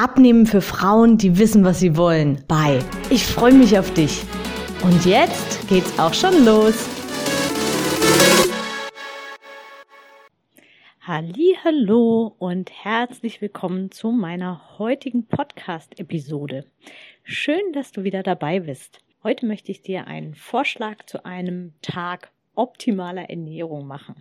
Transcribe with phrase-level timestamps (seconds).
[0.00, 2.78] Abnehmen für Frauen, die wissen, was sie wollen, bei.
[3.10, 4.22] Ich freue mich auf dich.
[4.84, 6.88] Und jetzt geht's auch schon los.
[11.00, 16.64] Hallo und herzlich willkommen zu meiner heutigen Podcast Episode.
[17.24, 19.00] Schön, dass du wieder dabei bist.
[19.24, 24.14] Heute möchte ich dir einen Vorschlag zu einem Tag optimaler Ernährung machen.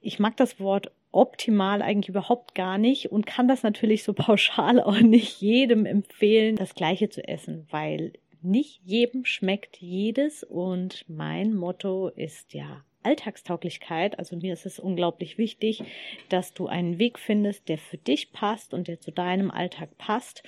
[0.00, 4.80] Ich mag das Wort optimal eigentlich überhaupt gar nicht und kann das natürlich so pauschal
[4.80, 11.54] auch nicht jedem empfehlen, das Gleiche zu essen, weil nicht jedem schmeckt jedes und mein
[11.54, 14.18] Motto ist ja Alltagstauglichkeit.
[14.18, 15.82] Also mir ist es unglaublich wichtig,
[16.28, 20.42] dass du einen Weg findest, der für dich passt und der zu deinem Alltag passt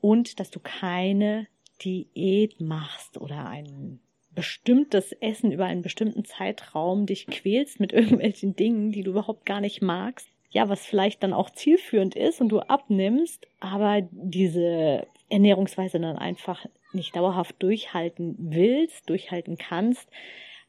[0.00, 1.46] und dass du keine
[1.84, 4.00] Diät machst oder einen
[4.30, 9.60] bestimmtes Essen über einen bestimmten Zeitraum dich quälst mit irgendwelchen Dingen, die du überhaupt gar
[9.60, 10.28] nicht magst.
[10.50, 16.64] Ja, was vielleicht dann auch zielführend ist und du abnimmst, aber diese Ernährungsweise dann einfach
[16.92, 20.08] nicht dauerhaft durchhalten willst, durchhalten kannst,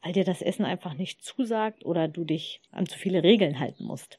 [0.02, 3.84] weil dir das Essen einfach nicht zusagt oder du dich an zu viele Regeln halten
[3.84, 4.18] musst.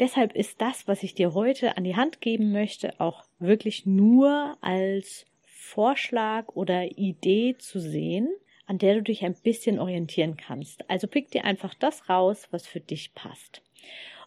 [0.00, 4.56] Deshalb ist das, was ich dir heute an die Hand geben möchte, auch wirklich nur
[4.60, 8.28] als Vorschlag oder Idee zu sehen,
[8.66, 10.88] an der du dich ein bisschen orientieren kannst.
[10.88, 13.62] Also pick dir einfach das raus, was für dich passt.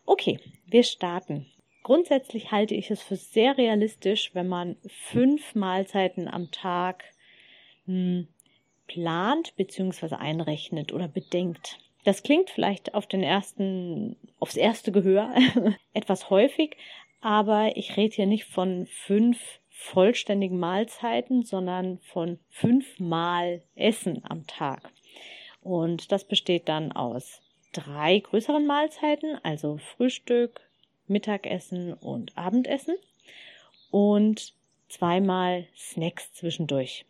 [0.06, 1.48] Okay, wir starten.
[1.84, 7.04] Grundsätzlich halte ich es für sehr realistisch, wenn man fünf Mahlzeiten am Tag
[7.86, 8.28] hm,
[8.88, 10.16] plant bzw.
[10.16, 11.78] einrechnet oder bedenkt.
[12.04, 15.34] Das klingt vielleicht auf den ersten, aufs erste Gehör
[15.94, 16.78] etwas häufig,
[17.22, 24.90] aber ich rede hier nicht von fünf vollständigen Mahlzeiten, sondern von fünfmal Essen am Tag.
[25.62, 27.42] Und das besteht dann aus
[27.74, 30.62] drei größeren Mahlzeiten, also Frühstück,
[31.08, 32.96] Mittagessen und Abendessen
[33.92, 34.54] und
[34.88, 37.06] zweimal Snacks zwischendurch.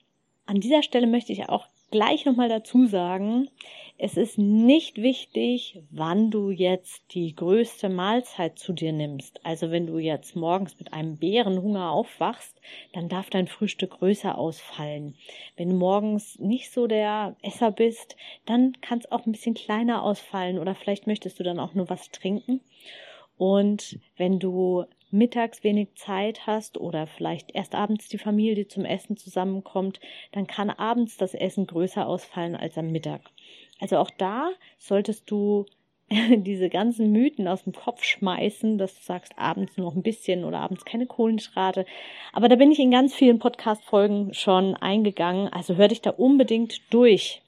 [0.47, 3.49] An dieser Stelle möchte ich auch gleich nochmal dazu sagen,
[3.97, 9.39] es ist nicht wichtig, wann du jetzt die größte Mahlzeit zu dir nimmst.
[9.45, 12.59] Also wenn du jetzt morgens mit einem Bärenhunger aufwachst,
[12.91, 15.15] dann darf dein Frühstück größer ausfallen.
[15.55, 20.03] Wenn du morgens nicht so der Esser bist, dann kann es auch ein bisschen kleiner
[20.03, 22.59] ausfallen oder vielleicht möchtest du dann auch nur was trinken.
[23.37, 24.85] Und wenn du
[25.17, 29.99] mittags wenig Zeit hast oder vielleicht erst abends die Familie zum Essen zusammenkommt,
[30.31, 33.21] dann kann abends das Essen größer ausfallen als am Mittag.
[33.79, 35.65] Also auch da solltest du
[36.09, 40.43] diese ganzen Mythen aus dem Kopf schmeißen, dass du sagst, abends nur noch ein bisschen
[40.43, 41.85] oder abends keine Kohlenhydrate.
[42.31, 45.51] Aber da bin ich in ganz vielen Podcast-Folgen schon eingegangen.
[45.51, 47.41] Also hör dich da unbedingt durch.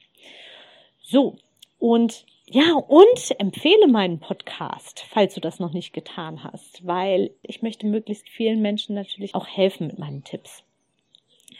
[1.01, 1.37] So.
[1.79, 7.61] Und ja, und empfehle meinen Podcast, falls du das noch nicht getan hast, weil ich
[7.61, 10.63] möchte möglichst vielen Menschen natürlich auch helfen mit meinen Tipps.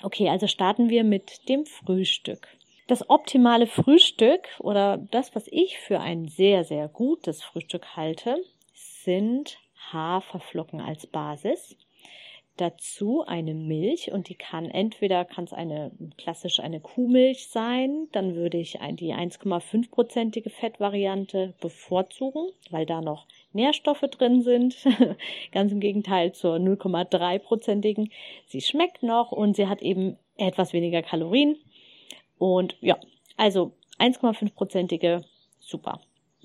[0.02, 2.48] Okay, also starten wir mit dem Frühstück.
[2.88, 8.42] Das optimale Frühstück oder das, was ich für ein sehr, sehr gutes Frühstück halte,
[8.74, 9.59] sind
[9.92, 11.75] Haferflocken als Basis.
[12.57, 18.57] Dazu eine Milch und die kann entweder kann eine klassisch eine Kuhmilch sein, dann würde
[18.57, 24.75] ich die 1,5-prozentige Fettvariante bevorzugen, weil da noch Nährstoffe drin sind.
[25.51, 28.12] Ganz im Gegenteil zur 0,3-prozentigen.
[28.47, 31.57] Sie schmeckt noch und sie hat eben etwas weniger Kalorien
[32.38, 32.97] und ja,
[33.35, 35.24] also 1,5-prozentige,
[35.59, 36.00] super.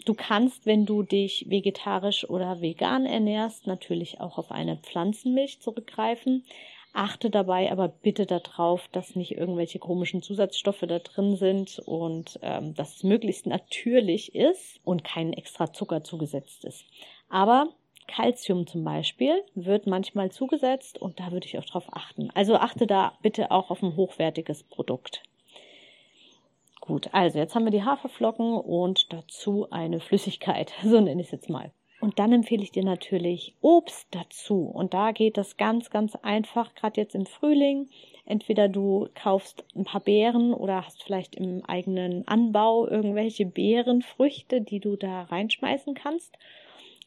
[0.05, 6.45] Du kannst, wenn du dich vegetarisch oder vegan ernährst, natürlich auch auf eine Pflanzenmilch zurückgreifen.
[6.93, 12.75] Achte dabei aber bitte darauf, dass nicht irgendwelche komischen Zusatzstoffe da drin sind und ähm,
[12.75, 16.85] dass es möglichst natürlich ist und kein extra Zucker zugesetzt ist.
[17.31, 17.69] Aber
[18.09, 22.31] Calcium zum Beispiel wird manchmal zugesetzt und da würde ich auch drauf achten.
[22.35, 25.23] Also achte da bitte auch auf ein hochwertiges Produkt.
[26.85, 31.33] Gut, also jetzt haben wir die Haferflocken und dazu eine Flüssigkeit, so nenne ich es
[31.33, 31.71] jetzt mal.
[32.01, 34.65] Und dann empfehle ich dir natürlich Obst dazu.
[34.65, 37.89] Und da geht das ganz, ganz einfach, gerade jetzt im Frühling.
[38.27, 44.81] Entweder du kaufst ein paar Beeren oder hast vielleicht im eigenen Anbau irgendwelche Beerenfrüchte, die
[44.81, 46.37] du da reinschmeißen kannst.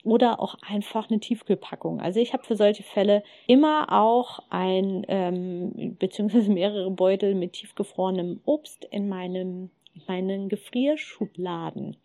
[0.05, 1.99] Oder auch einfach eine Tiefkühlpackung.
[1.99, 8.39] Also ich habe für solche Fälle immer auch ein ähm, beziehungsweise mehrere Beutel mit tiefgefrorenem
[8.45, 11.95] Obst in meinem in meinen Gefrierschubladen,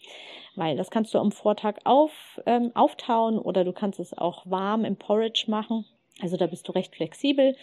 [0.54, 4.84] weil das kannst du am Vortag auf, ähm, auftauen oder du kannst es auch warm
[4.84, 5.84] im Porridge machen.
[6.22, 7.56] Also da bist du recht flexibel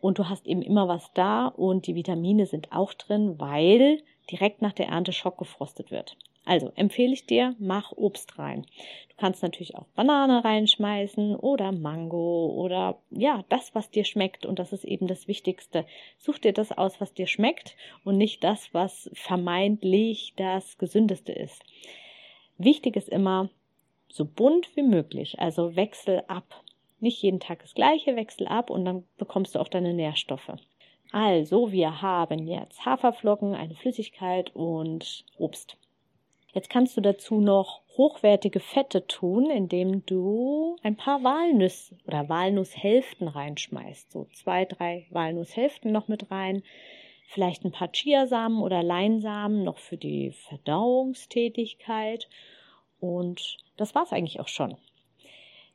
[0.00, 4.62] und du hast eben immer was da und die Vitamine sind auch drin, weil direkt
[4.62, 6.16] nach der Ernte schockgefrostet wird.
[6.44, 8.66] Also empfehle ich dir, mach Obst rein.
[9.10, 14.44] Du kannst natürlich auch Banane reinschmeißen oder Mango oder ja, das, was dir schmeckt.
[14.44, 15.86] Und das ist eben das Wichtigste.
[16.18, 21.62] Such dir das aus, was dir schmeckt und nicht das, was vermeintlich das Gesündeste ist.
[22.58, 23.48] Wichtig ist immer,
[24.08, 25.38] so bunt wie möglich.
[25.38, 26.64] Also wechsel ab.
[26.98, 30.52] Nicht jeden Tag das gleiche, wechsel ab und dann bekommst du auch deine Nährstoffe.
[31.12, 35.76] Also, wir haben jetzt Haferflocken, eine Flüssigkeit und Obst.
[36.52, 43.26] Jetzt kannst du dazu noch hochwertige Fette tun, indem du ein paar Walnüsse oder Walnusshälften
[43.28, 44.12] reinschmeißt.
[44.12, 46.62] So zwei, drei Walnusshälften noch mit rein.
[47.26, 52.28] Vielleicht ein paar Chiasamen oder Leinsamen noch für die Verdauungstätigkeit.
[53.00, 54.76] Und das war's eigentlich auch schon.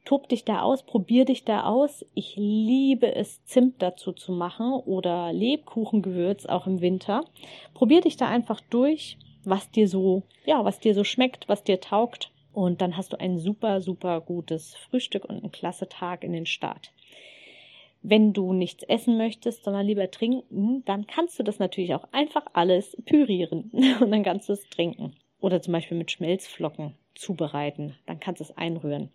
[0.06, 2.06] Tob dich da aus, probier dich da aus.
[2.13, 7.25] Ich liebe es, Zimt dazu zu machen oder Lebkuchengewürz auch im Winter.
[7.73, 9.18] Probier dich da einfach durch
[9.49, 12.31] was dir so, ja, was dir so schmeckt, was dir taugt.
[12.53, 16.45] Und dann hast du ein super, super gutes Frühstück und einen klasse Tag in den
[16.45, 16.91] Start.
[18.01, 22.45] Wenn du nichts essen möchtest, sondern lieber trinken, dann kannst du das natürlich auch einfach
[22.53, 23.71] alles pürieren
[24.01, 25.13] und dann kannst du es trinken.
[25.39, 27.95] Oder zum Beispiel mit Schmelzflocken zubereiten.
[28.05, 29.09] Dann kannst du es einrühren.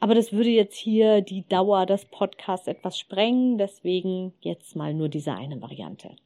[0.00, 3.56] Aber das würde jetzt hier die Dauer des Podcasts etwas sprengen.
[3.56, 6.16] Deswegen jetzt mal nur diese eine Variante.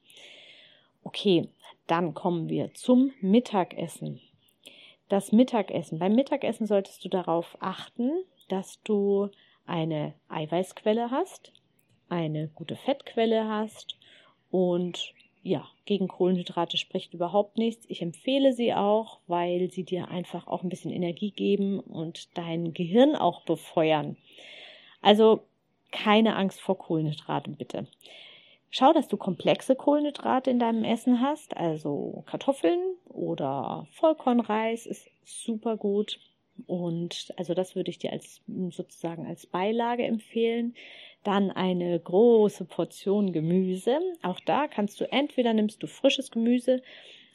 [1.04, 1.48] Okay,
[1.88, 4.20] dann kommen wir zum Mittagessen.
[5.08, 5.98] Das Mittagessen.
[5.98, 8.10] Beim Mittagessen solltest du darauf achten,
[8.48, 9.30] dass du
[9.66, 11.52] eine Eiweißquelle hast,
[12.08, 13.98] eine gute Fettquelle hast
[14.50, 17.86] und ja, gegen Kohlenhydrate spricht überhaupt nichts.
[17.88, 22.74] Ich empfehle sie auch, weil sie dir einfach auch ein bisschen Energie geben und dein
[22.74, 24.16] Gehirn auch befeuern.
[25.00, 25.40] Also
[25.90, 27.86] keine Angst vor Kohlenhydraten bitte.
[28.70, 35.76] Schau, dass du komplexe Kohlenhydrate in deinem Essen hast, also Kartoffeln oder Vollkornreis ist super
[35.76, 36.20] gut.
[36.66, 40.74] Und also das würde ich dir als sozusagen als Beilage empfehlen.
[41.24, 44.00] Dann eine große Portion Gemüse.
[44.22, 46.82] Auch da kannst du entweder nimmst du frisches Gemüse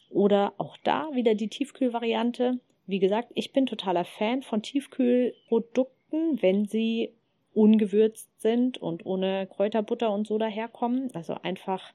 [0.09, 2.59] oder auch da wieder die Tiefkühlvariante.
[2.85, 7.13] Wie gesagt, ich bin totaler Fan von Tiefkühlprodukten, wenn sie
[7.53, 11.09] ungewürzt sind und ohne Kräuterbutter und so daherkommen.
[11.13, 11.93] Also einfach,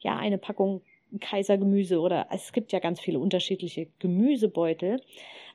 [0.00, 0.82] ja, eine Packung
[1.20, 5.00] Kaisergemüse oder es gibt ja ganz viele unterschiedliche Gemüsebeutel,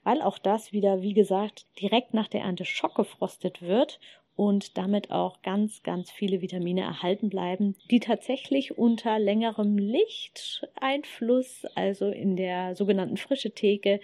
[0.04, 4.00] weil auch das wieder, wie gesagt, direkt nach der Ernte schockgefrostet wird
[4.36, 12.10] und damit auch ganz, ganz viele Vitamine erhalten bleiben, die tatsächlich unter längerem Lichteinfluss, also
[12.10, 14.00] in der sogenannten frische Theke,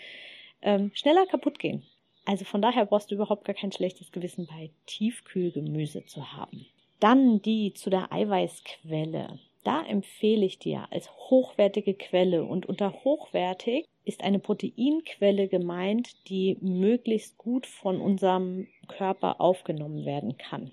[0.62, 1.84] ähm, schneller kaputt gehen.
[2.30, 6.68] Also von daher brauchst du überhaupt gar kein schlechtes Gewissen bei Tiefkühlgemüse zu haben.
[7.00, 9.40] Dann die zu der Eiweißquelle.
[9.64, 16.56] Da empfehle ich dir als hochwertige Quelle und unter hochwertig ist eine Proteinquelle gemeint, die
[16.62, 20.70] möglichst gut von unserem Körper aufgenommen werden kann.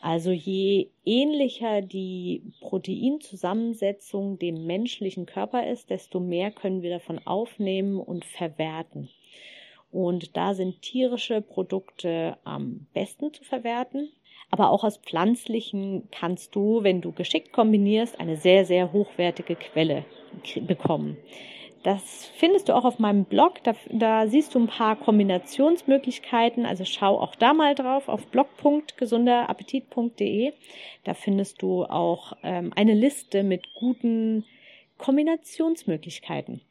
[0.00, 8.00] Also je ähnlicher die Proteinzusammensetzung dem menschlichen Körper ist, desto mehr können wir davon aufnehmen
[8.00, 9.08] und verwerten.
[9.94, 14.10] Und da sind tierische Produkte am besten zu verwerten.
[14.50, 20.04] Aber auch aus pflanzlichen kannst du, wenn du geschickt kombinierst, eine sehr, sehr hochwertige Quelle
[20.66, 21.16] bekommen.
[21.84, 23.62] Das findest du auch auf meinem Blog.
[23.62, 26.66] Da, da, siehst du ein paar Kombinationsmöglichkeiten.
[26.66, 30.54] Also schau auch da mal drauf auf blog.gesunderappetit.de.
[31.04, 34.44] Da findest du auch ähm, eine Liste mit guten
[34.98, 36.62] Kombinationsmöglichkeiten.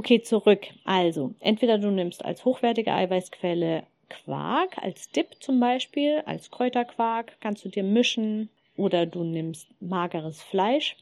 [0.00, 0.68] Okay, zurück.
[0.84, 7.66] Also, entweder du nimmst als hochwertige Eiweißquelle Quark, als Dip zum Beispiel, als Kräuterquark, kannst
[7.66, 10.96] du dir mischen, oder du nimmst mageres Fleisch.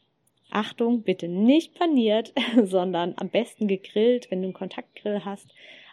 [0.50, 2.32] Achtung, bitte nicht paniert,
[2.64, 5.46] sondern am besten gegrillt, wenn du einen Kontaktgrill hast,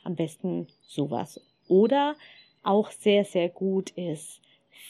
[0.03, 1.39] am besten sowas.
[1.67, 2.15] Oder
[2.63, 4.41] auch sehr, sehr gut ist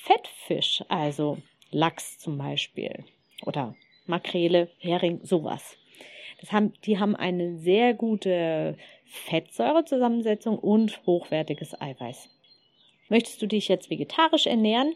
[0.04, 3.04] Fettfisch, also Lachs zum Beispiel
[3.46, 5.76] oder Makrele, Hering, sowas.
[6.40, 12.30] Das haben, die haben eine sehr gute Fettsäurezusammensetzung und hochwertiges Eiweiß.
[13.10, 14.96] Möchtest du dich jetzt vegetarisch ernähren?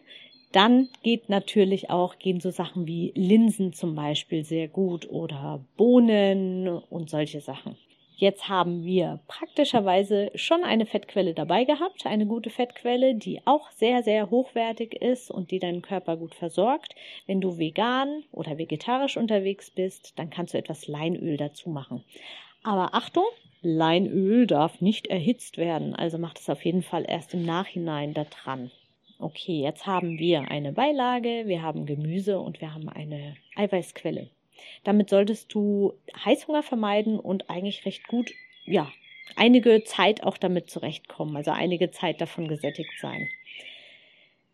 [0.52, 6.68] Dann geht natürlich auch, gehen so Sachen wie Linsen zum Beispiel sehr gut oder Bohnen
[6.68, 7.78] und solche Sachen.
[8.20, 14.04] Jetzt haben wir praktischerweise schon eine Fettquelle dabei gehabt, eine gute Fettquelle, die auch sehr,
[14.04, 16.96] sehr hochwertig ist und die deinen Körper gut versorgt.
[17.28, 22.04] Wenn du vegan oder vegetarisch unterwegs bist, dann kannst du etwas Leinöl dazu machen.
[22.62, 23.24] Aber Achtung,
[23.62, 28.26] Leinöl darf nicht erhitzt werden, also macht es auf jeden Fall erst im Nachhinein da
[28.26, 28.70] dran.
[29.18, 34.30] Okay, jetzt haben wir eine Beilage, wir haben Gemüse und wir haben eine Eiweißquelle.
[34.84, 35.94] Damit solltest du
[36.26, 38.32] Heißhunger vermeiden und eigentlich recht gut,
[38.66, 38.92] ja,
[39.36, 43.30] einige Zeit auch damit zurechtkommen, also einige Zeit davon gesättigt sein.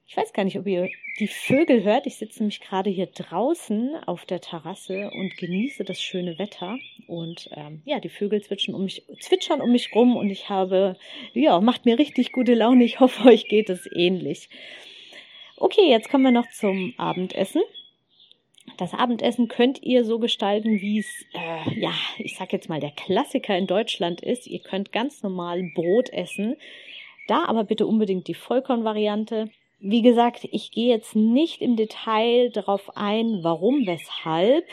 [0.07, 2.05] Ich weiß gar nicht, ob ihr die Vögel hört.
[2.05, 6.77] Ich sitze nämlich gerade hier draußen auf der Terrasse und genieße das schöne Wetter.
[7.07, 10.95] Und ähm, ja, die Vögel zwitschern um mich, zwitschern um mich rum und ich habe,
[11.33, 12.83] ja, macht mir richtig gute Laune.
[12.83, 14.49] Ich hoffe, euch geht es ähnlich.
[15.57, 17.61] Okay, jetzt kommen wir noch zum Abendessen.
[18.77, 22.91] Das Abendessen könnt ihr so gestalten, wie es, äh, ja, ich sag jetzt mal, der
[22.91, 24.47] Klassiker in Deutschland ist.
[24.47, 26.55] Ihr könnt ganz normal Brot essen.
[27.27, 29.49] Da aber bitte unbedingt die Vollkornvariante.
[29.79, 34.65] Wie gesagt, ich gehe jetzt nicht im Detail darauf ein, warum, weshalb.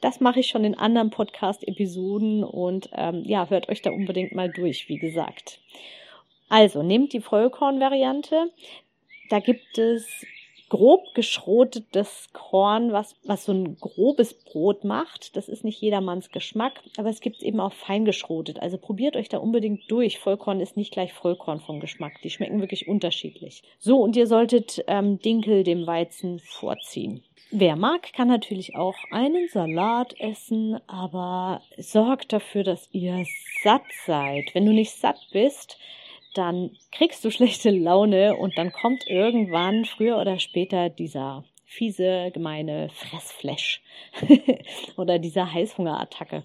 [0.00, 4.50] Das mache ich schon in anderen Podcast-Episoden und ähm, ja, hört euch da unbedingt mal
[4.50, 5.60] durch, wie gesagt.
[6.48, 8.52] Also, nehmt die Vollkornvariante.
[9.30, 10.24] Da gibt es
[10.68, 15.36] grob geschrotetes Korn, was, was so ein grobes Brot macht.
[15.36, 18.60] Das ist nicht jedermanns Geschmack, aber es gibt es eben auch fein geschrotet.
[18.60, 20.18] Also probiert euch da unbedingt durch.
[20.18, 22.20] Vollkorn ist nicht gleich Vollkorn vom Geschmack.
[22.22, 23.62] Die schmecken wirklich unterschiedlich.
[23.78, 27.22] So, und ihr solltet ähm, Dinkel dem Weizen vorziehen.
[27.52, 33.24] Wer mag, kann natürlich auch einen Salat essen, aber sorgt dafür, dass ihr
[33.62, 34.52] satt seid.
[34.52, 35.78] Wenn du nicht satt bist,
[36.36, 42.88] dann kriegst du schlechte Laune und dann kommt irgendwann früher oder später dieser fiese, gemeine
[42.90, 43.82] Fressflash
[44.96, 46.44] oder dieser Heißhungerattacke.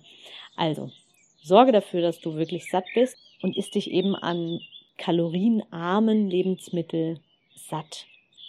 [0.55, 0.91] Also,
[1.43, 4.60] sorge dafür, dass du wirklich satt bist und isst dich eben an
[4.98, 7.19] kalorienarmen Lebensmittel
[7.55, 8.05] satt.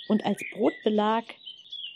[0.08, 1.24] Und als Brotbelag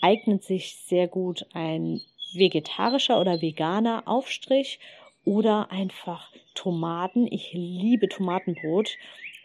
[0.00, 2.00] eignet sich sehr gut ein
[2.34, 4.78] vegetarischer oder veganer Aufstrich
[5.24, 7.26] oder einfach Tomaten.
[7.30, 8.96] Ich liebe Tomatenbrot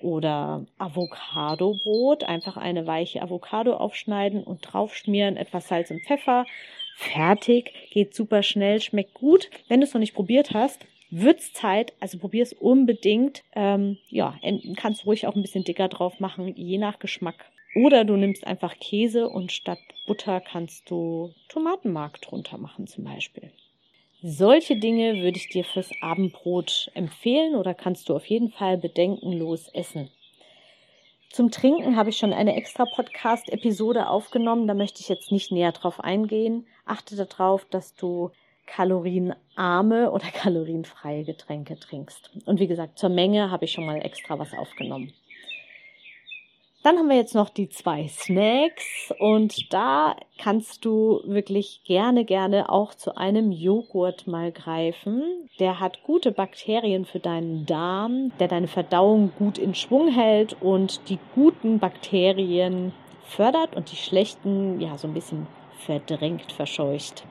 [0.04, 2.24] oder Avocadobrot.
[2.24, 6.46] Einfach eine weiche Avocado aufschneiden und draufschmieren, etwas Salz und Pfeffer.
[6.96, 9.50] Fertig, geht super schnell, schmeckt gut.
[9.68, 13.44] Wenn du es noch nicht probiert hast, wird's Zeit, also probier es unbedingt.
[13.54, 14.36] Ähm, ja,
[14.76, 17.52] kannst ruhig auch ein bisschen dicker drauf machen, je nach Geschmack.
[17.76, 23.52] Oder du nimmst einfach Käse und statt Butter kannst du Tomatenmark drunter machen zum Beispiel.
[24.24, 29.68] Solche Dinge würde ich dir fürs Abendbrot empfehlen oder kannst du auf jeden Fall bedenkenlos
[29.70, 30.12] essen.
[31.32, 34.68] Zum Trinken habe ich schon eine extra Podcast-Episode aufgenommen.
[34.68, 36.68] Da möchte ich jetzt nicht näher drauf eingehen.
[36.86, 38.30] Achte darauf, dass du
[38.68, 42.30] kalorienarme oder kalorienfreie Getränke trinkst.
[42.46, 45.14] Und wie gesagt, zur Menge habe ich schon mal extra was aufgenommen.
[46.84, 52.70] Dann haben wir jetzt noch die zwei Snacks und da kannst du wirklich gerne, gerne
[52.70, 55.22] auch zu einem Joghurt mal greifen.
[55.60, 61.08] Der hat gute Bakterien für deinen Darm, der deine Verdauung gut in Schwung hält und
[61.10, 62.94] die guten Bakterien
[63.26, 65.46] fördert und die schlechten ja so ein bisschen
[65.86, 67.26] verdrängt, verscheucht.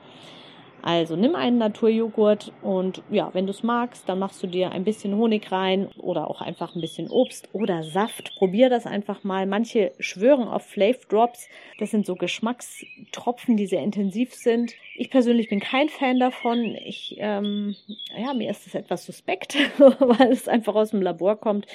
[0.83, 4.83] Also nimm einen Naturjoghurt und ja, wenn du es magst, dann machst du dir ein
[4.83, 8.35] bisschen Honig rein oder auch einfach ein bisschen Obst oder Saft.
[8.37, 9.45] Probier das einfach mal.
[9.45, 11.47] Manche schwören auf Flav Drops.
[11.77, 14.73] Das sind so Geschmackstropfen, die sehr intensiv sind.
[14.95, 16.75] Ich persönlich bin kein Fan davon.
[16.83, 17.75] Ich, ähm,
[18.17, 21.67] ja, mir ist das etwas suspekt, weil es einfach aus dem Labor kommt.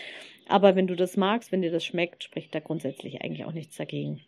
[0.48, 3.76] Aber wenn du das magst, wenn dir das schmeckt, spricht da grundsätzlich eigentlich auch nichts
[3.76, 4.20] dagegen.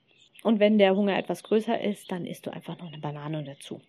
[0.44, 3.80] Und wenn der Hunger etwas größer ist, dann isst du einfach noch eine Banane dazu.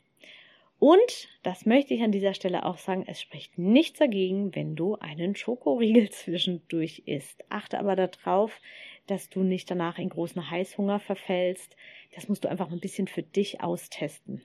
[0.79, 4.95] Und, das möchte ich an dieser Stelle auch sagen, es spricht nichts dagegen, wenn du
[4.95, 7.43] einen Schokoriegel zwischendurch isst.
[7.50, 8.59] Achte aber darauf,
[9.07, 11.75] dass du nicht danach in großen Heißhunger verfällst.
[12.15, 14.41] Das musst du einfach ein bisschen für dich austesten.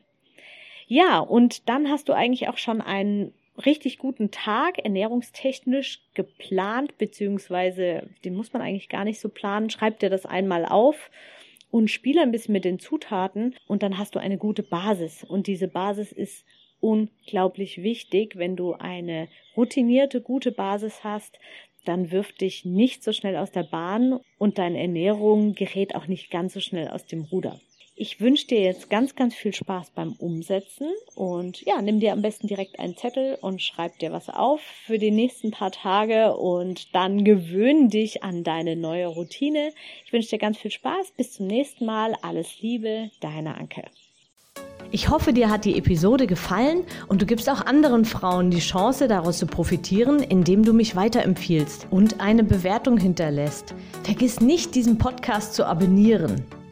[0.87, 3.33] Ja, und dann hast du eigentlich auch schon einen
[3.65, 9.71] richtig guten Tag ernährungstechnisch geplant, beziehungsweise den muss man eigentlich gar nicht so planen.
[9.71, 11.11] Schreib dir das einmal auf
[11.75, 15.25] und spiele ein bisschen mit den Zutaten und dann hast du eine gute Basis.
[15.25, 16.45] Und diese Basis ist
[16.79, 18.37] unglaublich wichtig.
[18.37, 19.27] Wenn du eine
[19.57, 21.37] routinierte, gute Basis hast,
[21.85, 26.31] dann wirft dich nicht so schnell aus der Bahn und deine Ernährung gerät auch nicht
[26.31, 27.59] ganz so schnell aus dem Ruder.
[27.97, 32.23] Ich wünsche dir jetzt ganz, ganz viel Spaß beim Umsetzen und ja, nimm dir am
[32.23, 36.93] besten direkt einen Zettel und schreib dir was auf für die nächsten paar Tage und
[36.93, 39.71] dann gewöhn dich an deine neue Routine.
[40.05, 41.13] Ich wünsche dir ganz viel Spaß.
[41.17, 42.17] Bis zum nächsten Mal.
[42.21, 43.85] Alles Liebe, deine Anke.
[44.91, 49.07] Ich hoffe, dir hat die Episode gefallen und du gibst auch anderen Frauen die Chance,
[49.07, 53.73] daraus zu profitieren, indem du mich weiterempfiehlst und eine Bewertung hinterlässt.
[54.03, 56.45] Vergiss nicht, diesen Podcast zu abonnieren.